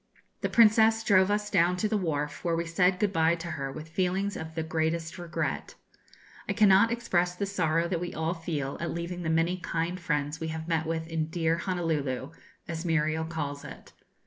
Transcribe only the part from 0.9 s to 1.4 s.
drove